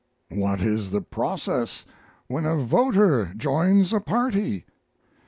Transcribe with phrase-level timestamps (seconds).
[0.31, 1.85] What is the process
[2.25, 4.65] when a voter joins a party?